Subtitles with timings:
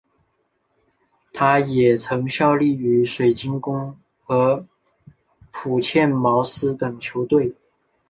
[1.31, 4.65] 他也曾效力于水晶宫和
[5.51, 7.53] 朴茨茅斯等球队。